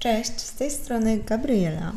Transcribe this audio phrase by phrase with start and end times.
[0.00, 1.92] Cześć, z tej strony Gabriela.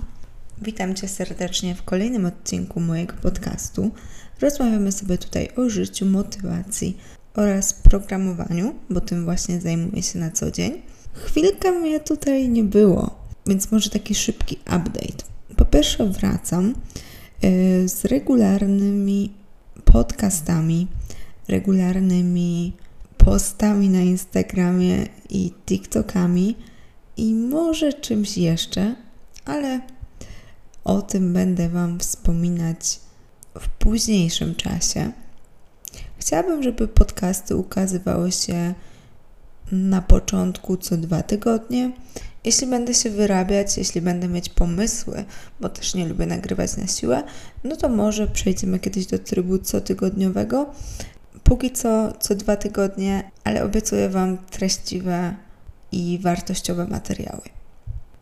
[0.61, 3.91] Witam Cię serdecznie w kolejnym odcinku mojego podcastu.
[4.41, 6.97] Rozmawiamy sobie tutaj o życiu, motywacji
[7.35, 10.81] oraz programowaniu, bo tym właśnie zajmuję się na co dzień.
[11.13, 13.15] Chwilkę mnie tutaj nie było,
[13.47, 15.23] więc może taki szybki update.
[15.55, 16.75] Po pierwsze, wracam
[17.43, 19.33] y, z regularnymi
[19.85, 20.87] podcastami,
[21.47, 22.73] regularnymi
[23.17, 26.55] postami na Instagramie i TikTokami
[27.17, 28.95] i może czymś jeszcze,
[29.45, 29.79] ale
[30.83, 32.99] o tym będę Wam wspominać
[33.59, 35.11] w późniejszym czasie.
[36.17, 38.73] Chciałabym, żeby podcasty ukazywały się
[39.71, 41.91] na początku co dwa tygodnie.
[42.43, 45.25] Jeśli będę się wyrabiać, jeśli będę mieć pomysły,
[45.59, 47.23] bo też nie lubię nagrywać na siłę,
[47.63, 50.73] no to może przejdziemy kiedyś do trybu cotygodniowego.
[51.43, 55.35] Póki co co dwa tygodnie, ale obiecuję Wam treściwe
[55.93, 57.41] i wartościowe materiały.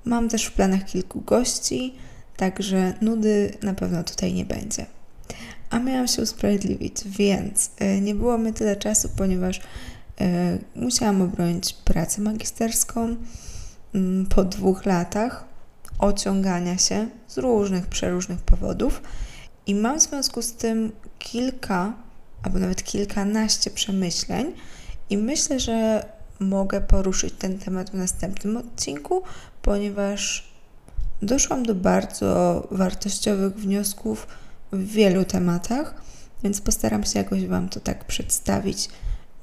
[0.05, 1.94] Mam też w planach kilku gości,
[2.38, 4.86] także nudy na pewno tutaj nie będzie.
[5.69, 9.61] A miałam się usprawiedliwić, więc e, nie było mi tyle czasu, ponieważ
[10.22, 13.16] e, musiałam obronić pracę magisterską
[13.95, 15.45] mm, po dwóch latach
[16.00, 19.02] ociągania się z różnych, przeróżnych powodów
[19.67, 21.94] i mam w związku z tym kilka
[22.44, 24.53] albo nawet kilkanaście przemyśleń
[25.09, 26.06] i myślę, że
[26.42, 29.23] mogę poruszyć ten temat w następnym odcinku,
[29.61, 30.52] ponieważ
[31.22, 34.28] doszłam do bardzo wartościowych wniosków
[34.72, 36.02] w wielu tematach,
[36.44, 38.89] więc postaram się jakoś Wam to tak przedstawić,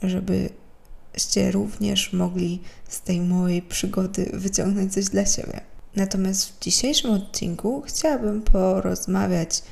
[0.03, 5.61] żebyście również mogli z tej mojej przygody wyciągnąć coś dla siebie.
[5.97, 9.63] Natomiast w dzisiejszym odcinku chciałabym porozmawiać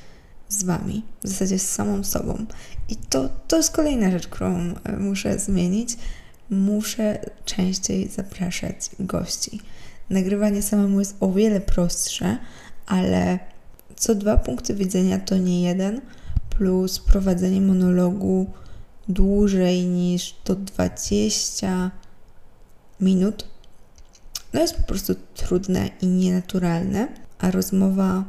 [0.49, 2.47] z Wami, w zasadzie z samą sobą.
[2.89, 5.97] I to, to jest kolejna rzecz, którą e, muszę zmienić.
[6.51, 9.61] Muszę częściej zapraszać gości.
[10.11, 12.39] Nagrywanie samemu jest o wiele prostsze,
[12.87, 13.39] ale
[13.97, 16.01] co dwa punkty widzenia to nie jeden,
[16.51, 18.47] plus prowadzenie monologu
[19.09, 21.91] dłużej niż to 20
[23.01, 23.49] minut.
[24.53, 28.25] No jest po prostu trudne i nienaturalne, a rozmowa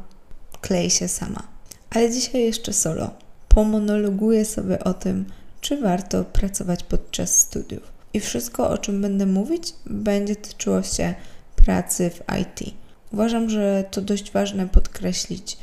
[0.60, 1.42] klei się sama.
[1.90, 3.10] Ale dzisiaj jeszcze solo.
[3.48, 5.24] Pomonologuję sobie o tym,
[5.60, 7.97] czy warto pracować podczas studiów.
[8.18, 11.14] I wszystko, o czym będę mówić, będzie tyczyło się
[11.56, 12.74] pracy w IT.
[13.12, 15.58] Uważam, że to dość ważne podkreślić,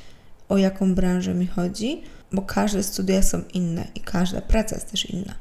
[0.50, 2.02] o jaką branżę mi chodzi,
[2.32, 5.36] bo każde studia są inne i każda praca jest też inna.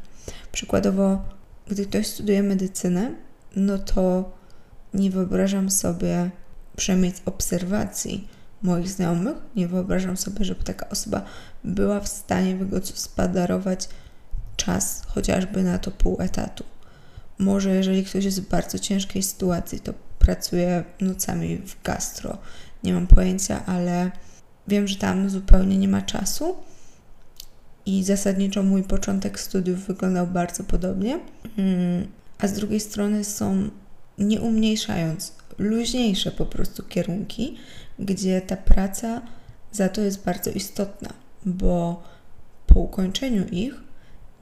[0.52, 1.22] Przykładowo,
[1.66, 3.14] gdy ktoś studiuje medycynę,
[3.56, 4.32] no to
[4.94, 6.30] nie wyobrażam sobie,
[6.76, 8.28] przynajmniej z obserwacji,
[8.62, 9.36] moich znajomych.
[9.56, 11.22] Nie wyobrażam sobie, żeby taka osoba
[11.64, 13.88] była w stanie wygospodarować
[14.56, 16.64] czas chociażby na to pół etatu.
[17.38, 22.38] Może jeżeli ktoś jest w bardzo ciężkiej sytuacji, to pracuje nocami w gastro.
[22.84, 24.10] Nie mam pojęcia, ale
[24.68, 26.56] wiem, że tam zupełnie nie ma czasu.
[27.86, 31.20] I zasadniczo mój początek studiów wyglądał bardzo podobnie.
[31.58, 32.06] Mm,
[32.38, 33.70] a z drugiej strony są,
[34.18, 37.56] nie umniejszając, luźniejsze po prostu kierunki,
[37.98, 39.22] gdzie ta praca
[39.72, 41.10] za to jest bardzo istotna,
[41.46, 42.02] bo
[42.66, 43.83] po ukończeniu ich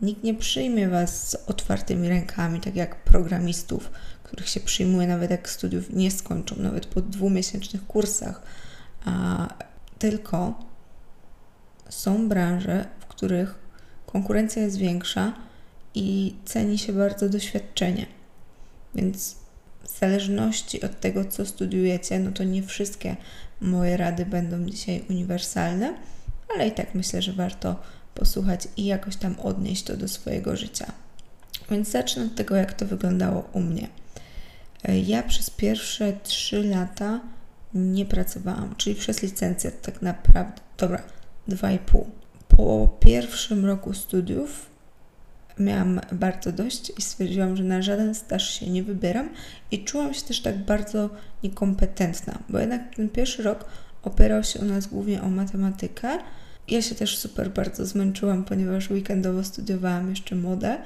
[0.03, 3.91] nikt nie przyjmie Was z otwartymi rękami, tak jak programistów,
[4.23, 8.43] których się przyjmuje nawet jak studiów nie skończą, nawet po dwumiesięcznych kursach,
[9.05, 9.49] a
[9.99, 10.65] tylko
[11.89, 13.55] są branże, w których
[14.07, 15.33] konkurencja jest większa
[15.95, 18.07] i ceni się bardzo doświadczenie.
[18.95, 19.37] Więc
[19.83, 23.17] w zależności od tego, co studiujecie, no to nie wszystkie
[23.61, 25.95] moje rady będą dzisiaj uniwersalne,
[26.55, 27.77] ale i tak myślę, że warto
[28.15, 30.93] posłuchać i jakoś tam odnieść to do swojego życia.
[31.71, 33.89] Więc zacznę od tego, jak to wyglądało u mnie.
[35.05, 37.21] Ja przez pierwsze 3 lata
[37.75, 41.03] nie pracowałam, czyli przez licencjat tak naprawdę, dobra,
[41.49, 42.05] 2,5.
[42.49, 44.67] Po pierwszym roku studiów
[45.59, 49.29] miałam bardzo dość i stwierdziłam, że na żaden staż się nie wybieram
[49.71, 51.11] i czułam się też tak bardzo
[51.43, 53.65] niekompetentna, bo jednak ten pierwszy rok
[54.03, 56.19] opierał się u nas głównie o matematykę.
[56.69, 60.79] Ja się też super bardzo zmęczyłam, ponieważ weekendowo studiowałam jeszcze modę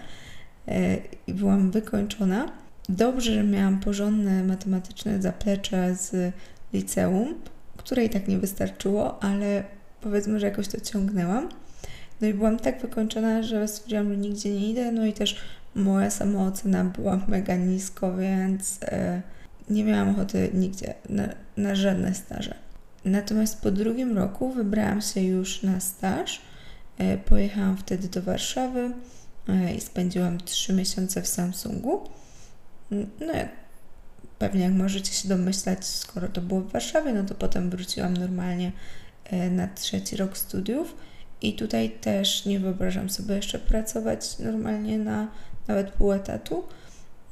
[0.69, 0.97] e,
[1.27, 2.53] i byłam wykończona.
[2.89, 6.35] Dobrze, że miałam porządne matematyczne zaplecze z
[6.73, 7.35] liceum,
[7.77, 9.65] które i tak nie wystarczyło, ale
[10.01, 11.49] powiedzmy, że jakoś to ciągnęłam.
[12.21, 15.41] No i byłam tak wykończona, że stwierdziłam, że nigdzie nie idę, no i też
[15.75, 19.23] moja samoocena była mega nisko, więc e,
[19.71, 22.66] nie miałam ochoty nigdzie na, na żadne staże.
[23.07, 26.41] Natomiast po drugim roku wybrałam się już na staż.
[26.99, 28.91] E, pojechałam wtedy do Warszawy
[29.49, 32.09] e, i spędziłam trzy miesiące w Samsungu.
[32.91, 33.33] No,
[34.39, 38.73] pewnie jak możecie się domyślać, skoro to było w Warszawie, no to potem wróciłam normalnie
[39.25, 40.97] e, na trzeci rok studiów
[41.43, 45.29] i tutaj też nie wyobrażam sobie jeszcze pracować normalnie na
[45.69, 46.65] nawet pół etatu,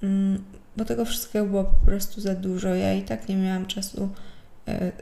[0.02, 0.44] mm,
[0.76, 2.74] bo tego wszystkiego było po prostu za dużo.
[2.74, 4.08] Ja i tak nie miałam czasu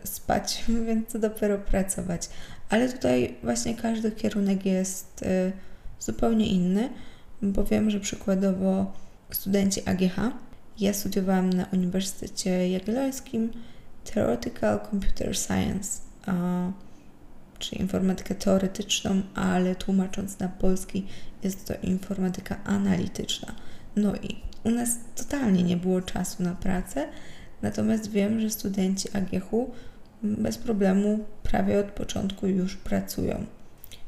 [0.05, 2.29] spać, więc to dopiero pracować.
[2.69, 5.53] Ale tutaj właśnie każdy kierunek jest e,
[6.01, 6.89] zupełnie inny,
[7.43, 8.93] bo wiem, że przykładowo
[9.31, 10.17] studenci AGH,
[10.79, 13.51] ja studiowałam na Uniwersytecie Jagiellońskim
[14.05, 16.01] Theoretical Computer Science,
[17.59, 21.07] czyli informatykę teoretyczną, ale tłumacząc na polski
[21.43, 23.55] jest to informatyka analityczna.
[23.97, 27.09] No i u nas totalnie nie było czasu na pracę,
[27.63, 29.51] natomiast wiem, że studenci AGH
[30.23, 33.47] bez problemu prawie od początku już pracują.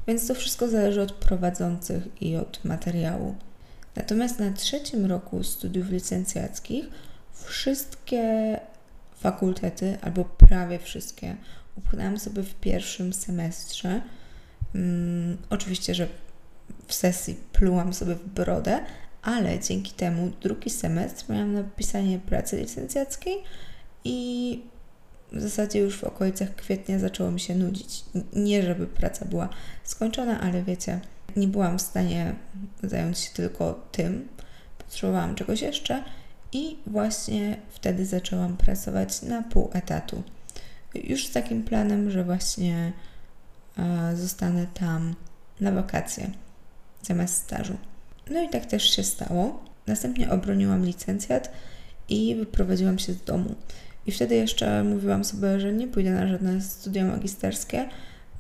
[0.07, 3.35] Więc to wszystko zależy od prowadzących i od materiału.
[3.97, 6.85] Natomiast na trzecim roku studiów licencjackich
[7.33, 8.61] wszystkie
[9.21, 11.37] fakultety, albo prawie wszystkie,
[11.77, 14.01] upchnęłam sobie w pierwszym semestrze.
[14.75, 16.09] Um, oczywiście, że
[16.87, 18.81] w sesji plułam sobie w brodę,
[19.25, 23.37] ale dzięki temu drugi semestr miałam na pisanie pracy licencjackiej
[24.05, 24.61] i
[25.33, 28.05] w zasadzie już w okolicach kwietnia zaczęło mi się nudzić.
[28.33, 29.49] Nie, żeby praca była
[29.85, 31.01] skończona, ale wiecie,
[31.37, 32.35] nie byłam w stanie
[32.83, 34.29] zająć się tylko tym,
[34.79, 36.05] potrzebowałam czegoś jeszcze
[36.53, 40.23] i właśnie wtedy zaczęłam pracować na pół etatu.
[40.95, 42.93] Już z takim planem, że właśnie
[43.79, 45.15] e, zostanę tam
[45.61, 46.31] na wakacje
[47.03, 47.77] zamiast stażu.
[48.31, 49.65] No i tak też się stało.
[49.87, 51.51] Następnie obroniłam licencjat
[52.09, 53.55] i wyprowadziłam się z domu.
[54.07, 57.89] I wtedy jeszcze mówiłam sobie, że nie pójdę na żadne studia magisterskie,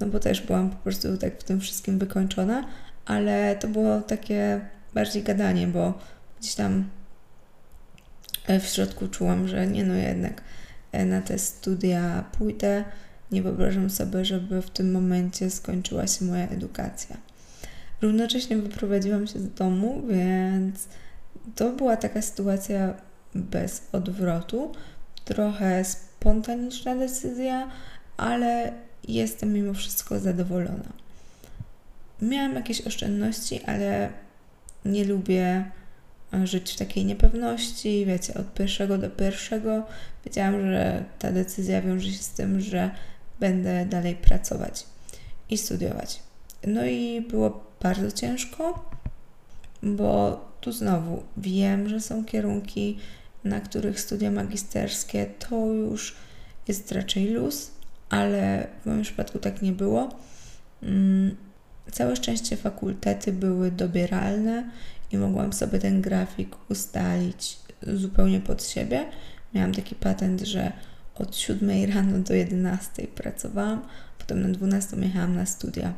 [0.00, 2.64] no bo też byłam po prostu tak w tym wszystkim wykończona,
[3.04, 4.60] ale to było takie
[4.94, 5.98] bardziej gadanie, bo
[6.40, 6.84] gdzieś tam
[8.46, 10.42] e, w środku czułam, że nie no jednak
[10.92, 12.84] e, na te studia pójdę.
[13.32, 17.16] Nie wyobrażam sobie, żeby w tym momencie skończyła się moja edukacja.
[18.02, 20.88] Równocześnie wyprowadziłam się z domu, więc
[21.54, 22.94] to była taka sytuacja
[23.34, 24.72] bez odwrotu.
[25.24, 27.70] Trochę spontaniczna decyzja,
[28.16, 28.72] ale
[29.08, 30.92] jestem mimo wszystko zadowolona.
[32.22, 34.08] Miałam jakieś oszczędności, ale
[34.84, 35.70] nie lubię
[36.34, 39.86] e, żyć w takiej niepewności, wiecie, od pierwszego do pierwszego.
[40.24, 42.90] Wiedziałam, że ta decyzja wiąże się z tym, że
[43.40, 44.86] będę dalej pracować
[45.50, 46.20] i studiować.
[46.66, 48.90] No i było bardzo ciężko,
[49.82, 52.98] bo tu znowu wiem, że są kierunki,
[53.44, 56.14] na których studia magisterskie to już
[56.68, 57.70] jest raczej luz,
[58.10, 60.08] ale w moim przypadku tak nie było.
[60.82, 61.36] Mm,
[61.92, 64.70] całe szczęście fakultety były dobieralne
[65.12, 69.06] i mogłam sobie ten grafik ustalić zupełnie pod siebie.
[69.54, 70.72] Miałam taki patent, że
[71.14, 73.82] od 7 rano do 11 pracowałam,
[74.18, 75.94] potem na 12 jechałam na studia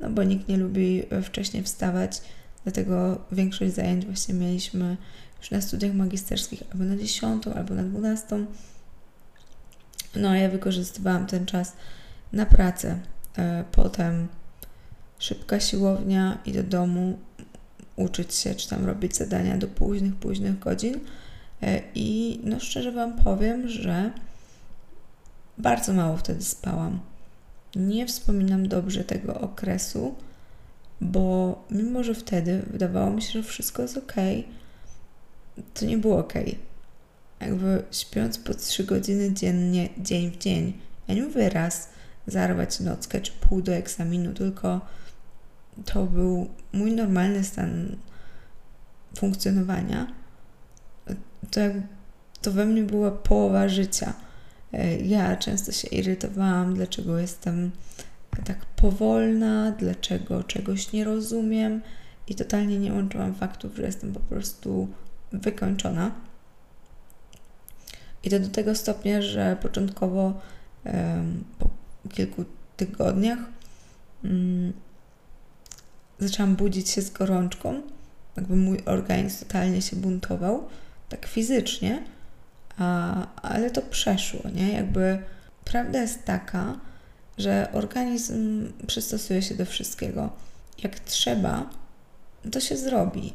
[0.00, 2.22] no bo nikt nie lubi e, wcześniej wstawać,
[2.64, 4.96] dlatego większość zajęć właśnie mieliśmy
[5.40, 8.46] już na studiach magisterskich albo na 10, albo na 12.
[10.16, 11.72] No a ja wykorzystywałam ten czas
[12.32, 12.98] na pracę.
[13.38, 14.28] E, potem
[15.18, 17.18] szybka siłownia i do domu
[17.96, 21.00] uczyć się, czy tam robić zadania do późnych, późnych godzin.
[21.62, 24.10] E, I no szczerze Wam powiem, że
[25.58, 27.00] bardzo mało wtedy spałam.
[27.76, 30.14] Nie wspominam dobrze tego okresu,
[31.00, 34.14] bo mimo, że wtedy wydawało mi się, że wszystko jest ok,
[35.74, 36.32] to nie było ok.
[37.40, 40.72] Jakby śpiąc po 3 godziny dziennie, dzień w dzień,
[41.08, 41.88] ja nie mówię raz
[42.26, 44.80] zarwać nockę czy pół do egzaminu, tylko
[45.84, 47.96] to był mój normalny stan
[49.16, 50.06] funkcjonowania.
[51.50, 51.60] To,
[52.42, 54.12] to we mnie była połowa życia
[55.04, 57.70] ja często się irytowałam, dlaczego jestem
[58.44, 61.82] tak powolna, dlaczego czegoś nie rozumiem
[62.26, 64.88] i totalnie nie łączyłam faktów, że jestem po prostu
[65.32, 66.10] wykończona.
[68.24, 70.40] I to do tego stopnia, że początkowo
[71.58, 71.68] po
[72.08, 72.44] kilku
[72.76, 73.38] tygodniach
[74.24, 74.72] um,
[76.18, 77.82] zaczęłam budzić się z gorączką.
[78.36, 80.68] Jakby mój organizm totalnie się buntował,
[81.08, 82.02] tak fizycznie
[82.78, 84.72] a, ale to przeszło, nie?
[84.72, 85.18] Jakby
[85.64, 86.76] prawda jest taka,
[87.38, 90.30] że organizm przystosuje się do wszystkiego.
[90.82, 91.70] Jak trzeba,
[92.52, 93.32] to się zrobi.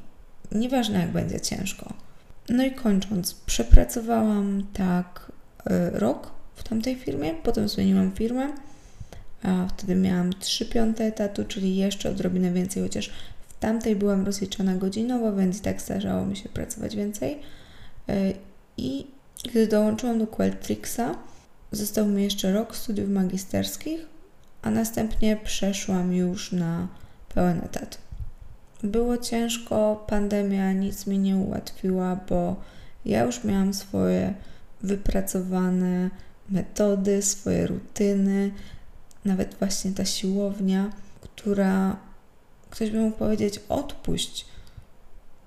[0.52, 1.94] Nieważne, jak będzie ciężko.
[2.50, 5.32] No i kończąc, przepracowałam tak
[5.72, 8.48] y, rok w tamtej firmie, potem zmieniłam firmę,
[9.44, 13.12] a wtedy miałam 3 piąte etatu, czyli jeszcze odrobinę więcej, chociaż
[13.48, 17.40] w tamtej byłam rozliczona godzinowo, więc i tak zdarzało mi się pracować więcej.
[18.10, 18.34] Y,
[18.78, 19.08] I
[19.44, 21.16] Gdy dołączyłam do Qualtrixa,
[21.72, 24.00] został mi jeszcze rok studiów magisterskich,
[24.62, 26.88] a następnie przeszłam już na
[27.34, 27.98] pełen etat.
[28.84, 32.56] Było ciężko, pandemia nic mi nie ułatwiła, bo
[33.06, 34.34] ja już miałam swoje
[34.82, 36.10] wypracowane
[36.50, 38.52] metody, swoje rutyny,
[39.26, 40.90] nawet właśnie ta siłownia,
[41.22, 41.98] która
[42.70, 44.46] ktoś by mógł powiedzieć: odpuść,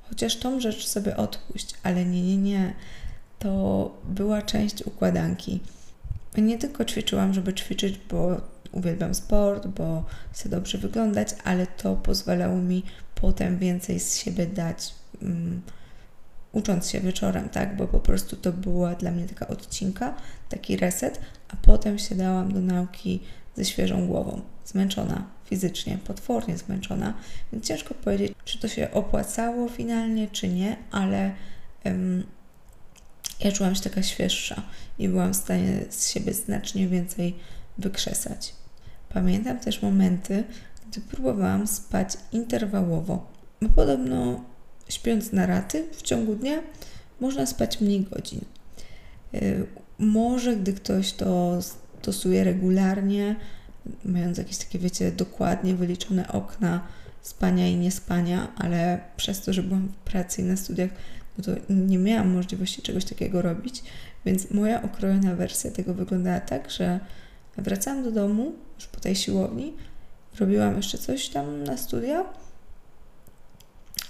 [0.09, 2.75] chociaż tą rzecz sobie odpuść, ale nie, nie, nie.
[3.39, 5.61] To była część układanki.
[6.39, 8.41] Nie tylko ćwiczyłam, żeby ćwiczyć, bo
[8.73, 12.83] uwielbiam sport, bo chcę dobrze wyglądać, ale to pozwalało mi
[13.15, 15.63] potem więcej z siebie dać, um,
[16.53, 17.77] ucząc się wieczorem, tak?
[17.77, 20.15] Bo po prostu to była dla mnie taka odcinka,
[20.49, 23.21] taki reset, a potem się dałam do nauki
[23.57, 27.15] ze świeżą głową, zmęczona fizycznie, potwornie zmęczona,
[27.53, 31.33] więc ciężko powiedzieć, czy to się opłacało finalnie, czy nie, ale
[31.85, 32.25] um,
[33.41, 34.63] ja czułam się taka świeższa
[34.99, 37.35] i byłam w stanie z siebie znacznie więcej
[37.79, 38.55] wykrzesać.
[39.09, 40.45] Pamiętam też momenty,
[40.91, 43.27] gdy próbowałam spać interwałowo,
[43.63, 44.45] bo podobno
[44.89, 46.63] śpiąc na raty w ciągu dnia
[47.21, 48.41] można spać mniej godzin.
[49.35, 49.67] Y,
[49.99, 51.59] może gdy ktoś to
[52.03, 53.37] stosuje regularnie,
[54.05, 56.87] mając jakieś takie, wiecie, dokładnie wyliczone okna
[57.23, 60.91] spania i niespania, ale przez to, że byłam w pracy i na studiach,
[61.39, 63.83] no to nie miałam możliwości czegoś takiego robić,
[64.25, 67.01] więc moja okrojona wersja tego wyglądała tak, że
[67.57, 69.73] wracałam do domu już po tej siłowni,
[70.41, 72.25] robiłam jeszcze coś tam na studia,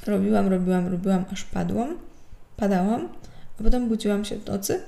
[0.06, 1.98] robiłam, robiłam, robiłam, aż padłam,
[2.56, 3.08] padałam,
[3.60, 4.80] a potem budziłam się w nocy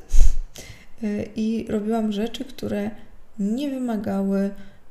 [1.37, 2.91] i robiłam rzeczy, które
[3.39, 4.51] nie wymagały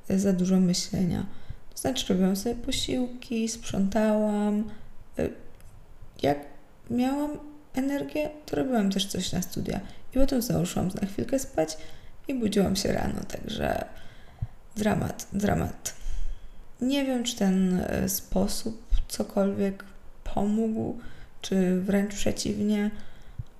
[0.09, 1.25] za dużo myślenia.
[1.69, 4.63] To znaczy, robiłam sobie posiłki, sprzątałam.
[6.21, 6.56] Jak
[6.89, 7.37] miałam
[7.73, 9.79] energię, to robiłam też coś na studia.
[10.13, 11.77] I potem znowu szłam na chwilkę spać
[12.27, 13.85] i budziłam się rano, także
[14.75, 15.93] dramat, dramat.
[16.81, 19.83] Nie wiem, czy ten e, sposób cokolwiek
[20.23, 20.99] pomógł,
[21.41, 22.91] czy wręcz przeciwnie,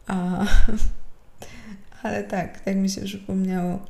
[0.08, 0.46] a,
[2.04, 3.86] ale tak, tak mi się przypomniało.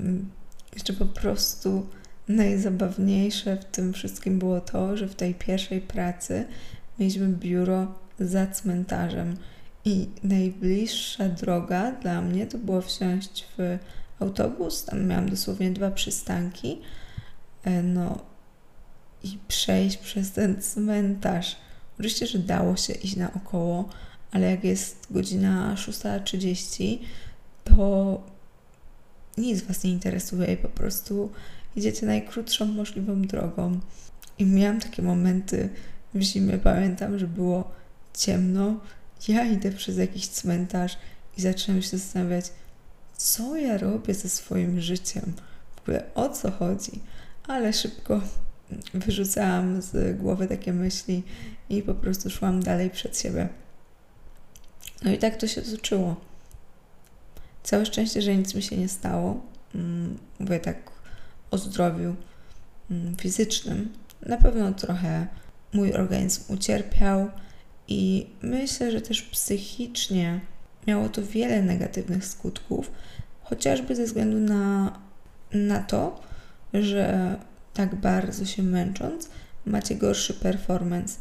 [0.00, 0.30] Mm,
[0.74, 1.86] jeszcze po prostu
[2.28, 6.44] najzabawniejsze w tym wszystkim było to, że w tej pierwszej pracy
[6.98, 9.36] mieliśmy biuro za cmentarzem
[9.84, 13.78] i najbliższa droga dla mnie to było wsiąść w
[14.20, 16.78] autobus, tam miałam dosłownie dwa przystanki,
[17.64, 18.18] e, no
[19.22, 21.56] i przejść przez ten cmentarz.
[21.94, 23.88] Oczywiście, że dało się iść naokoło,
[24.32, 26.98] ale jak jest godzina 6.30,
[27.64, 28.20] to
[29.38, 31.30] nic Was nie interesuje i po prostu
[31.76, 33.80] idziecie najkrótszą możliwą drogą.
[34.38, 35.68] I miałam takie momenty
[36.14, 37.70] w zimie, pamiętam, że było
[38.14, 38.80] ciemno,
[39.28, 40.98] ja idę przez jakiś cmentarz
[41.38, 42.44] i zaczynam się zastanawiać,
[43.16, 45.32] co ja robię ze swoim życiem,
[45.76, 47.00] w ogóle o co chodzi,
[47.48, 48.20] ale szybko
[48.94, 51.22] wyrzucałam z głowy takie myśli
[51.68, 53.48] i po prostu szłam dalej przed siebie.
[55.02, 56.16] No i tak to się toczyło.
[57.62, 59.40] Całe szczęście, że nic mi się nie stało.
[59.74, 60.90] Mm, mówię tak
[61.50, 62.14] o zdrowiu
[62.90, 63.92] mm, fizycznym.
[64.26, 65.26] Na pewno trochę
[65.72, 67.30] mój organizm ucierpiał
[67.88, 70.40] i myślę, że też psychicznie
[70.86, 72.90] miało to wiele negatywnych skutków,
[73.42, 74.98] chociażby ze względu na,
[75.52, 76.20] na to,
[76.74, 77.36] że
[77.74, 79.28] tak bardzo się męcząc,
[79.66, 81.18] macie gorszy performance.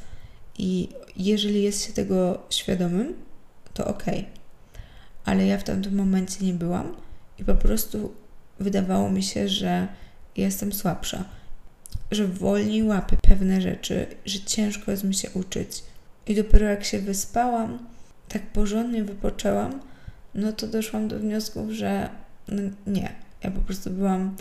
[0.57, 3.13] I jeżeli jest się tego świadomym,
[3.73, 4.03] to ok
[5.25, 6.95] ale ja w tamtym momencie nie byłam
[7.39, 8.13] i po prostu
[8.59, 9.87] wydawało mi się, że
[10.37, 11.25] jestem słabsza,
[12.11, 15.83] że wolniej łapię pewne rzeczy, że ciężko jest mi się uczyć.
[16.27, 17.79] I dopiero jak się wyspałam,
[18.29, 19.79] tak porządnie wypoczęłam,
[20.35, 22.09] no to doszłam do wniosków, że
[22.47, 24.35] no nie, ja po prostu byłam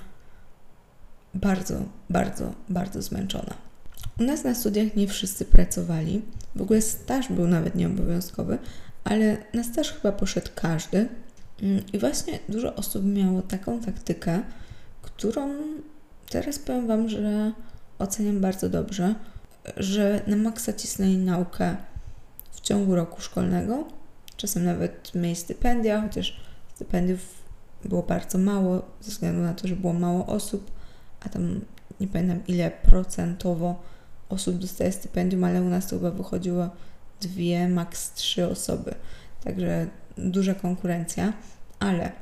[1.34, 1.74] bardzo,
[2.10, 3.54] bardzo, bardzo zmęczona.
[4.20, 6.22] U nas na studiach nie wszyscy pracowali.
[6.54, 8.58] W ogóle staż był nawet nieobowiązkowy,
[9.04, 11.08] ale na staż chyba poszedł każdy.
[11.62, 14.42] Mm, I właśnie dużo osób miało taką taktykę,
[15.02, 15.50] którą
[16.30, 17.52] teraz powiem Wam, że
[17.98, 19.14] oceniam bardzo dobrze,
[19.76, 21.76] że na maksa cisnęli naukę
[22.52, 23.84] w ciągu roku szkolnego.
[24.36, 26.40] Czasem nawet mieli stypendia, chociaż
[26.74, 27.20] stypendiów
[27.84, 30.70] było bardzo mało, ze względu na to, że było mało osób,
[31.20, 31.60] a tam
[32.00, 33.82] nie pamiętam ile procentowo
[34.28, 36.70] osób dostaje stypendium, ale u nas to chyba wychodziło
[37.20, 38.94] dwie, maks trzy osoby.
[39.44, 39.86] Także
[40.18, 41.32] duża konkurencja,
[41.78, 42.12] ale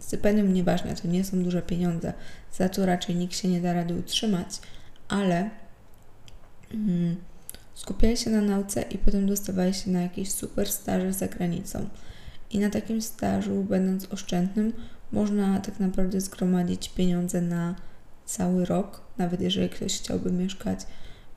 [0.00, 2.12] stypendium nieważne, to nie są duże pieniądze,
[2.52, 4.48] za to raczej nikt się nie da rady utrzymać,
[5.08, 5.50] ale
[7.74, 11.88] skupiali się na nauce i potem dostawali się na jakieś super staże za granicą.
[12.50, 14.72] I na takim stażu, będąc oszczędnym,
[15.12, 17.74] można tak naprawdę zgromadzić pieniądze na
[18.24, 20.80] cały rok, nawet jeżeli ktoś chciałby mieszkać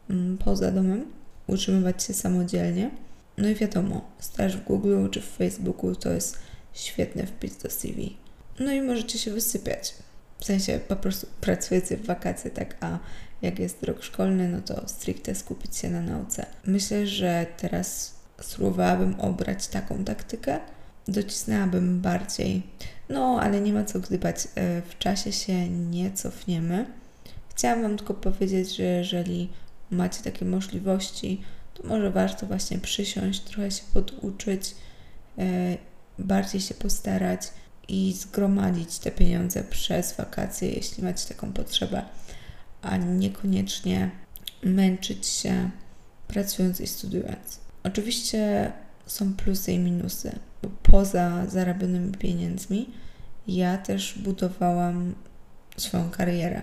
[0.10, 1.06] mm, poza domem,
[1.48, 2.92] utrzymywać się samodzielnie.
[3.38, 6.40] No i wiadomo, staż w Google czy w Facebooku to jest
[6.74, 8.18] świetny wpis do CV.
[8.60, 9.94] No i możecie się wysypiać.
[10.40, 13.00] W sensie po prostu pracujecie w wakacje, tak, a
[13.42, 16.46] jak jest rok szkolny, no to stricte skupić się na nauce.
[16.66, 20.60] Myślę, że teraz spróbowałabym obrać taką taktykę,
[21.08, 22.64] docisnęłabym bardziej.
[23.10, 26.86] No, ale nie ma co gdybać, e, w czasie się nie cofniemy.
[27.50, 29.50] Chciałam Wam tylko powiedzieć, że jeżeli
[29.92, 31.42] macie takie możliwości,
[31.74, 34.76] to może warto właśnie przysiąść, trochę się poduczyć,
[35.38, 35.78] e,
[36.20, 37.42] bardziej się postarać
[37.88, 42.04] i zgromadzić te pieniądze przez wakacje, jeśli macie taką potrzebę,
[42.82, 44.12] a niekoniecznie
[44.64, 45.70] męczyć się
[46.28, 47.60] pracując i studiując.
[47.84, 48.72] Oczywiście
[49.06, 52.90] są plusy i minusy, bo poza zarabianymi pieniędzmi
[53.48, 55.16] ja też budowałam
[55.78, 56.62] swoją karierę.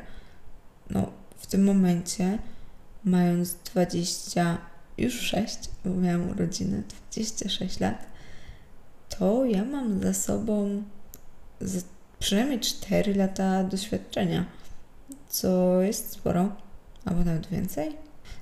[0.90, 2.38] No, w tym momencie,
[3.04, 4.58] mając 20,
[4.98, 8.06] już 6, bo miałam urodziny, 26 lat,
[9.08, 10.82] to ja mam za sobą
[12.18, 14.44] przynajmniej 4 lata doświadczenia,
[15.28, 16.56] co jest sporo,
[17.04, 17.96] albo nawet więcej.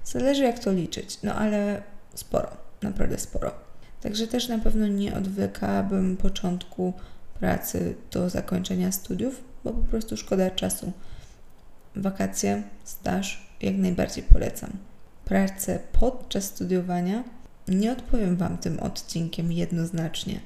[0.04, 1.83] Zależy jak to liczyć, no ale
[2.14, 3.52] sporo, naprawdę sporo.
[4.00, 6.92] Także też na pewno nie odwlekałabym początku
[7.40, 10.92] pracy do zakończenia studiów, bo po prostu szkoda czasu.
[11.97, 14.71] Wakacje, staż jak najbardziej polecam.
[15.25, 17.25] Pracę podczas studiowania
[17.69, 20.40] nie odpowiem Wam tym odcinkiem jednoznacznie.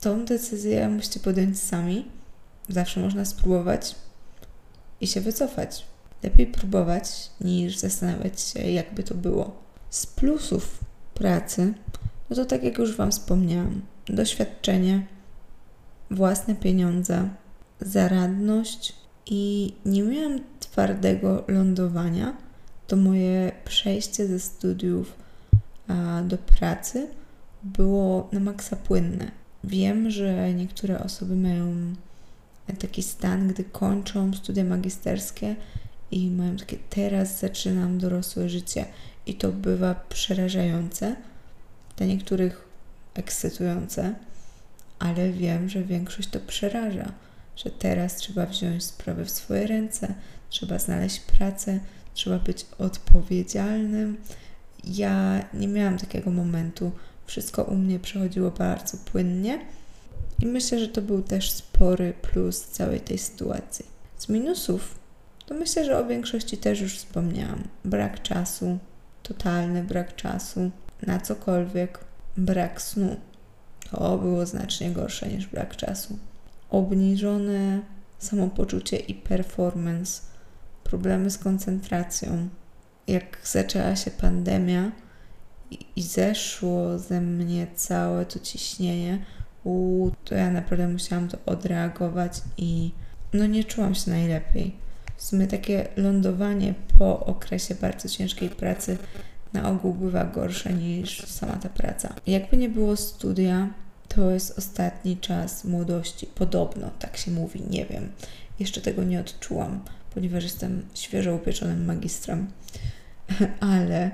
[0.00, 2.08] Tą decyzję musicie podjąć sami.
[2.68, 3.94] Zawsze można spróbować
[5.00, 5.86] i się wycofać.
[6.22, 9.56] Lepiej próbować niż zastanawiać się, jakby to było.
[9.90, 10.80] Z plusów
[11.14, 11.74] pracy,
[12.30, 15.06] no to tak jak już Wam wspomniałam, doświadczenie,
[16.10, 17.28] własne pieniądze,
[17.80, 18.92] zaradność
[19.26, 22.36] i nie miałam twardego lądowania,
[22.86, 25.14] to moje przejście ze studiów
[25.88, 27.08] a, do pracy
[27.62, 29.30] było na maksa płynne.
[29.64, 31.94] Wiem, że niektóre osoby mają
[32.76, 35.56] taki stan, gdy kończą studia magisterskie
[36.10, 38.84] i mają takie teraz zaczynam dorosłe życie
[39.26, 41.16] i to bywa przerażające,
[41.96, 42.64] dla niektórych
[43.14, 44.14] ekscytujące,
[44.98, 47.12] ale wiem, że większość to przeraża,
[47.56, 50.14] że teraz trzeba wziąć sprawę w swoje ręce,
[50.50, 51.80] trzeba znaleźć pracę,
[52.14, 54.16] trzeba być odpowiedzialnym.
[54.84, 56.92] Ja nie miałam takiego momentu.
[57.26, 59.58] Wszystko u mnie przechodziło bardzo płynnie
[60.40, 63.86] i myślę, że to był też spory plus całej tej sytuacji.
[64.18, 64.98] Z minusów
[65.46, 67.62] to myślę, że o większości też już wspomniałam.
[67.84, 68.78] Brak czasu,
[69.22, 70.70] totalny brak czasu
[71.02, 71.98] na cokolwiek,
[72.36, 73.16] brak snu.
[73.90, 76.18] To było znacznie gorsze niż brak czasu.
[76.70, 77.80] Obniżone
[78.18, 80.22] samopoczucie i performance,
[80.84, 82.48] problemy z koncentracją.
[83.06, 84.92] Jak zaczęła się pandemia
[85.70, 89.24] i, i zeszło ze mnie całe to ciśnienie,
[89.64, 92.90] u, to ja naprawdę musiałam to odreagować i
[93.32, 94.76] no nie czułam się najlepiej.
[95.16, 98.98] W sumie takie lądowanie po okresie bardzo ciężkiej pracy
[99.52, 102.14] na ogół bywa gorsze niż sama ta praca.
[102.26, 103.68] Jakby nie było studia,
[104.08, 106.26] to jest ostatni czas młodości.
[106.26, 108.12] Podobno, tak się mówi, nie wiem.
[108.58, 109.80] Jeszcze tego nie odczułam,
[110.14, 112.50] ponieważ jestem świeżo upieczonym magistrem.
[113.60, 114.10] Ale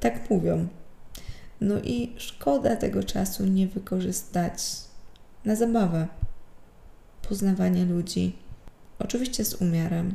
[0.00, 0.68] tak mówią.
[1.62, 4.52] No i szkoda tego czasu nie wykorzystać
[5.44, 6.06] na zabawę,
[7.28, 8.36] poznawanie ludzi.
[8.98, 10.14] Oczywiście z umiarem.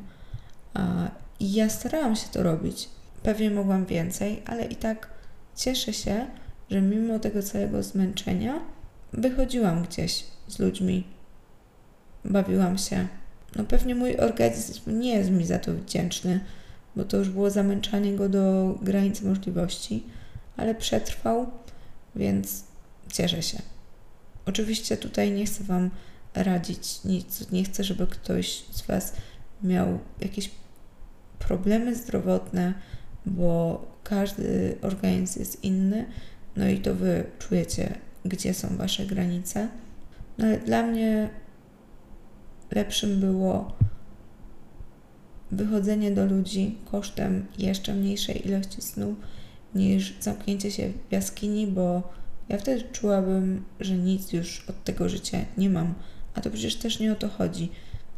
[1.40, 2.90] I ja starałam się to robić.
[3.24, 5.10] Pewnie mogłam więcej, ale i tak
[5.56, 6.28] cieszę się,
[6.70, 8.60] że mimo tego całego zmęczenia
[9.14, 11.04] wychodziłam gdzieś z ludźmi,
[12.26, 13.08] bawiłam się.
[13.56, 16.40] No pewnie mój organizm nie jest mi za to wdzięczny,
[16.96, 20.04] bo to już było zamęczanie go do granicy możliwości,
[20.58, 21.48] ale przetrwał,
[22.16, 22.64] więc
[23.14, 23.62] cieszę się.
[24.46, 25.90] Oczywiście tutaj nie chcę Wam
[26.34, 29.14] radzić nic, nie chcę, żeby ktoś z Was
[29.64, 30.52] miał jakieś
[31.40, 32.74] problemy zdrowotne,
[33.26, 36.06] bo każdy organizm jest inny,
[36.56, 39.68] no i to Wy czujecie, gdzie są Wasze granice.
[40.38, 41.30] No ale dla mnie
[42.72, 43.78] lepszym było
[45.52, 49.16] wychodzenie do ludzi kosztem jeszcze mniejszej ilości snu
[49.78, 52.04] niż zamknięcie się w jaskini, bo
[52.50, 55.94] ja wtedy czułabym, że nic już od tego życia nie mam.
[56.34, 57.72] A to przecież też nie o to chodzi.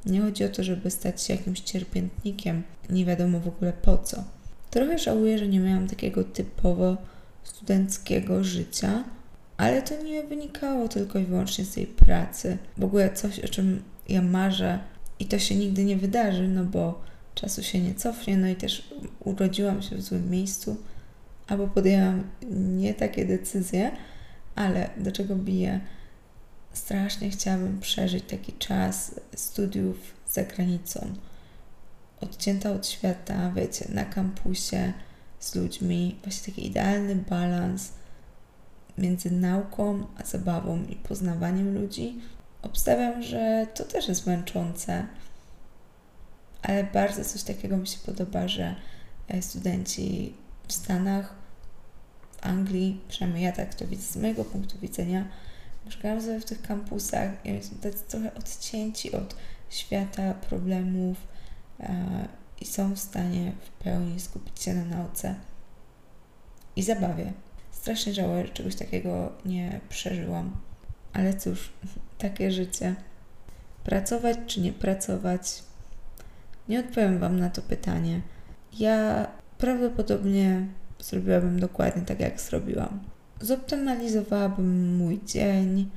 [0.06, 4.24] Nie chodzi o to, żeby stać się jakimś cierpiętnikiem, nie wiadomo w ogóle po co.
[4.70, 6.98] Trochę żałuję, że nie miałam takiego typowo
[7.44, 9.04] studenckiego życia,
[9.58, 12.58] Ale to nie wynikało tylko i wyłącznie z tej pracy.
[12.78, 14.80] W ogóle coś, o czym ja marzę
[15.20, 17.02] i to się nigdy nie wydarzy, no bo
[17.36, 20.78] czasu się nie cofnie, no i też urodziłam się w złym miejscu,
[21.50, 23.92] albo podjęłam nie takie decyzje,
[24.56, 25.80] ale do czego biję?
[26.74, 31.14] Strasznie chciałabym przeżyć taki czas studiów za granicą.
[32.22, 34.94] Odcięta od świata, wiecie, na kampusie
[35.40, 37.92] z ludźmi, właśnie taki idealny balans
[38.98, 42.20] między nauką a zabawą i poznawaniem ludzi.
[42.62, 45.08] Obstawiam, że to też jest męczące,
[46.62, 48.76] ale bardzo coś takiego mi się podoba, że
[49.28, 50.34] e, studenci
[50.68, 51.39] w Stanach,
[52.42, 55.26] Anglii, przynajmniej ja tak to widzę z mojego punktu widzenia,
[55.86, 59.36] mieszkają sobie w tych kampusach i są tacy trochę odcięci od
[59.70, 61.18] świata, problemów
[61.80, 62.28] e,
[62.62, 65.36] i są w stanie w pełni skupić się na nauce
[66.76, 67.34] i zabawie.
[67.72, 70.56] Strasznie żałuję, że czegoś takiego nie przeżyłam.
[71.14, 71.74] Ale cóż,
[72.18, 72.96] takie życie.
[73.84, 75.64] Pracować czy nie pracować?
[76.70, 78.22] Nie odpowiem Wam na to pytanie.
[78.80, 80.68] Ja prawdopodobnie
[81.00, 83.00] zrobiłabym dokładnie tak, jak zrobiłam.
[83.42, 85.90] Zoptymalizowałabym mój dzień,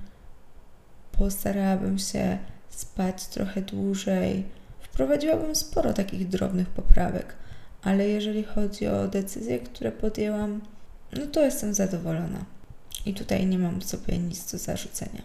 [1.13, 2.39] postarałabym się
[2.71, 4.45] spać trochę dłużej,
[4.81, 7.35] wprowadziłabym sporo takich drobnych poprawek,
[7.83, 10.61] ale jeżeli chodzi o decyzje, które podjęłam,
[11.13, 12.45] no to jestem zadowolona.
[13.07, 15.23] I tutaj nie mam sobie nic do zarzucenia.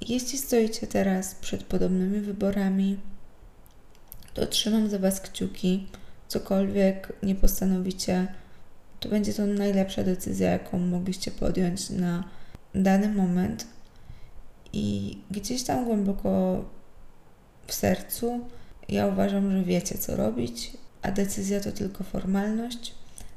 [0.00, 2.98] Jeśli stoicie teraz przed podobnymi wyborami,
[4.34, 5.86] to trzymam za Was kciuki.
[6.28, 8.26] Cokolwiek nie postanowicie,
[9.00, 12.24] to będzie to najlepsza decyzja, jaką mogliście podjąć na
[12.74, 13.66] dany moment.
[14.72, 16.64] I gdzieś tam głęboko
[17.66, 18.40] w sercu
[18.90, 22.94] ja uważam, że wiecie, co robić, a decyzja to tylko formalność.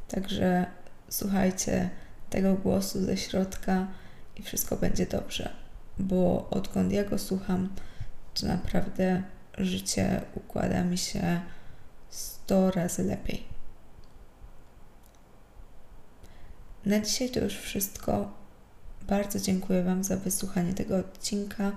[0.07, 0.65] Także
[1.09, 1.89] słuchajcie
[2.29, 3.87] tego głosu ze środka
[4.35, 5.49] i wszystko będzie dobrze.
[5.99, 7.69] Bo odkąd ja go słucham,
[8.33, 9.23] to naprawdę
[9.57, 11.41] życie układa mi się
[12.09, 13.52] 100 razy lepiej.
[16.85, 18.33] Na dzisiaj to już wszystko.
[19.07, 21.71] Bardzo dziękuję Wam za wysłuchanie tego odcinka.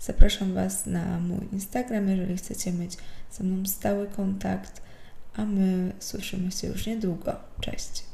[0.00, 2.96] Zapraszam Was na mój Instagram, jeżeli chcecie mieć
[3.32, 4.82] ze mną stały kontakt,
[5.36, 7.36] a my słyszymy się już niedługo.
[7.60, 8.04] Cześć!